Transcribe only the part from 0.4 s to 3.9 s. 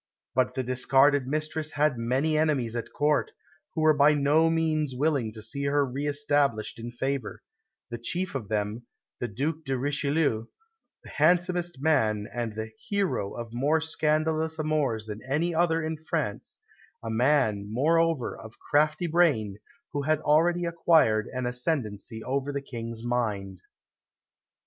the discarded mistress had many enemies at Court, who